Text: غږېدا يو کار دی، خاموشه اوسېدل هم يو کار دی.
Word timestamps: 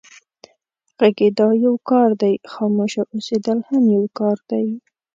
غږېدا 0.99 1.47
يو 1.65 1.75
کار 1.89 2.09
دی، 2.21 2.33
خاموشه 2.51 3.03
اوسېدل 3.13 3.57
هم 3.69 3.83
يو 3.95 4.03
کار 4.19 4.37
دی. 4.49 4.67